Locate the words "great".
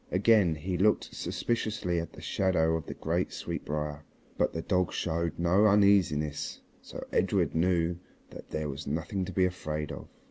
2.95-3.31